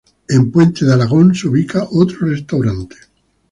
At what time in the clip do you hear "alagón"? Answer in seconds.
0.93-1.35